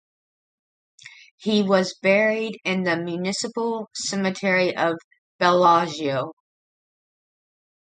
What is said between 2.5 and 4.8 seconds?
in the Municipal Cemetery